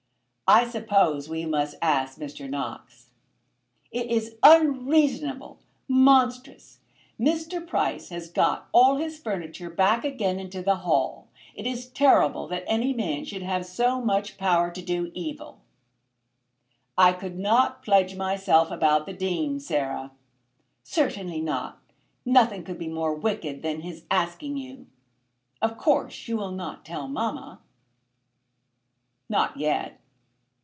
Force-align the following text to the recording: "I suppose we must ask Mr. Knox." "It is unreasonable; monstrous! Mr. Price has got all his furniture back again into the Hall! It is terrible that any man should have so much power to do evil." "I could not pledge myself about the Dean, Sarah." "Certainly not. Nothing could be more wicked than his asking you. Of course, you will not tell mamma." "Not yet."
"I 0.53 0.67
suppose 0.67 1.29
we 1.29 1.45
must 1.45 1.75
ask 1.81 2.19
Mr. 2.19 2.49
Knox." 2.49 3.11
"It 3.89 4.07
is 4.07 4.35
unreasonable; 4.43 5.59
monstrous! 5.87 6.79
Mr. 7.17 7.65
Price 7.65 8.09
has 8.09 8.29
got 8.29 8.67
all 8.73 8.97
his 8.97 9.17
furniture 9.17 9.69
back 9.69 10.03
again 10.03 10.41
into 10.41 10.61
the 10.61 10.75
Hall! 10.83 11.29
It 11.55 11.65
is 11.65 11.87
terrible 11.87 12.47
that 12.49 12.65
any 12.67 12.91
man 12.91 13.23
should 13.23 13.43
have 13.43 13.65
so 13.65 14.01
much 14.01 14.37
power 14.37 14.69
to 14.71 14.81
do 14.81 15.09
evil." 15.13 15.61
"I 16.97 17.13
could 17.13 17.39
not 17.39 17.81
pledge 17.81 18.17
myself 18.17 18.71
about 18.71 19.05
the 19.05 19.13
Dean, 19.13 19.57
Sarah." 19.57 20.11
"Certainly 20.83 21.39
not. 21.39 21.79
Nothing 22.25 22.65
could 22.65 22.77
be 22.77 22.89
more 22.89 23.15
wicked 23.15 23.61
than 23.61 23.79
his 23.83 24.03
asking 24.11 24.57
you. 24.57 24.87
Of 25.61 25.77
course, 25.77 26.27
you 26.27 26.35
will 26.35 26.51
not 26.51 26.83
tell 26.83 27.07
mamma." 27.07 27.61
"Not 29.29 29.55
yet." 29.55 29.97